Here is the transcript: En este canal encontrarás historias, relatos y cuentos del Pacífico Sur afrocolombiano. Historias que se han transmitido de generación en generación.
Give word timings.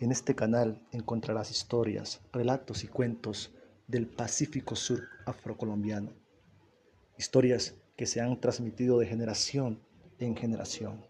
En 0.00 0.12
este 0.12 0.34
canal 0.34 0.80
encontrarás 0.92 1.50
historias, 1.50 2.22
relatos 2.32 2.84
y 2.84 2.86
cuentos 2.86 3.52
del 3.86 4.06
Pacífico 4.06 4.74
Sur 4.74 5.02
afrocolombiano. 5.26 6.14
Historias 7.18 7.74
que 7.98 8.06
se 8.06 8.22
han 8.22 8.40
transmitido 8.40 8.98
de 8.98 9.06
generación 9.06 9.78
en 10.18 10.34
generación. 10.34 11.04